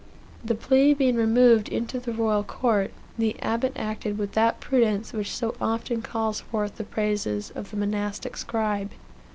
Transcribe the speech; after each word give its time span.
The 0.43 0.55
plea 0.55 0.95
being 0.95 1.15
removed 1.15 1.69
into 1.69 1.99
the 1.99 2.11
Royal 2.11 2.43
Court, 2.43 2.89
the 3.19 3.39
abbot 3.39 3.73
acted 3.75 4.17
with 4.17 4.31
that 4.31 4.59
prudence 4.59 5.13
which 5.13 5.29
so 5.29 5.53
often 5.61 6.01
calls 6.01 6.41
forth 6.41 6.77
the 6.77 6.83
praises 6.83 7.51
of 7.51 7.69
the 7.69 7.77
monastic 7.77 8.35
scribe. 8.35 8.89